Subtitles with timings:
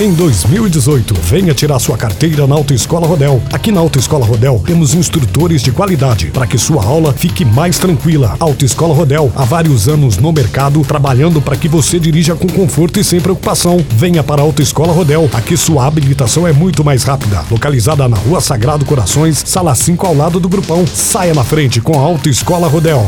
[0.00, 1.14] em 2018.
[1.24, 3.42] Venha tirar sua carteira na Autoescola Rodel.
[3.52, 8.34] Aqui na Autoescola Rodel temos instrutores de qualidade para que sua aula fique mais tranquila.
[8.40, 13.04] Autoescola Rodel, há vários anos no mercado, trabalhando para que você dirija com conforto e
[13.04, 13.84] sem preocupação.
[13.90, 15.28] Venha para a Autoescola Rodel.
[15.34, 17.44] Aqui sua habilitação é muito mais rápida.
[17.50, 20.86] Localizada na Rua Sagrado Corações, sala 5 ao lado do Grupão.
[20.86, 23.06] Saia na frente com a Autoescola Rodel.